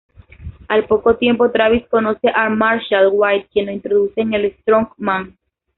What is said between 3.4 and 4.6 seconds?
quien lo introduce en el